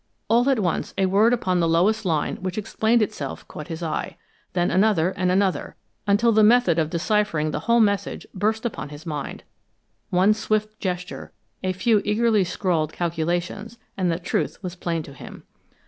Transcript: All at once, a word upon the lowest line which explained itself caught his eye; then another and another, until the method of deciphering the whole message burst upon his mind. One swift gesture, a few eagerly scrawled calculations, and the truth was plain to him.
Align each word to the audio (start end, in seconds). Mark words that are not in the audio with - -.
All 0.29 0.49
at 0.49 0.57
once, 0.57 0.95
a 0.97 1.05
word 1.05 1.31
upon 1.31 1.59
the 1.59 1.67
lowest 1.69 2.05
line 2.05 2.37
which 2.37 2.57
explained 2.57 3.03
itself 3.03 3.47
caught 3.47 3.67
his 3.67 3.83
eye; 3.83 4.17
then 4.53 4.71
another 4.71 5.11
and 5.11 5.29
another, 5.31 5.75
until 6.07 6.31
the 6.31 6.41
method 6.41 6.79
of 6.79 6.89
deciphering 6.89 7.51
the 7.51 7.59
whole 7.69 7.79
message 7.79 8.25
burst 8.33 8.65
upon 8.65 8.89
his 8.89 9.05
mind. 9.05 9.43
One 10.09 10.33
swift 10.33 10.79
gesture, 10.79 11.33
a 11.63 11.71
few 11.71 12.01
eagerly 12.03 12.43
scrawled 12.43 12.91
calculations, 12.91 13.77
and 13.95 14.11
the 14.11 14.17
truth 14.17 14.63
was 14.63 14.73
plain 14.75 15.03
to 15.03 15.13
him. 15.13 15.43